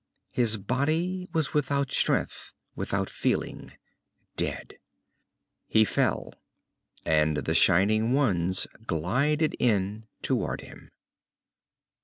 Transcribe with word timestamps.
His 0.31 0.57
body 0.57 1.27
was 1.31 1.53
without 1.53 1.91
strength, 1.91 2.55
without 2.75 3.07
feeling, 3.07 3.73
dead. 4.35 4.79
He 5.67 5.85
fell, 5.85 6.33
and 7.05 7.37
the 7.45 7.53
shining 7.53 8.11
ones 8.13 8.65
glided 8.87 9.55
in 9.59 10.07
toward 10.23 10.61
him. 10.61 10.89